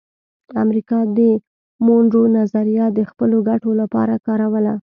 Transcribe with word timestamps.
امریکا 0.63 0.99
د 1.17 1.19
مونرو 1.85 2.23
نظریه 2.37 2.85
د 2.97 2.99
خپلو 3.09 3.37
ګټو 3.49 3.71
لپاره 3.81 4.15
کاروله 4.25 4.73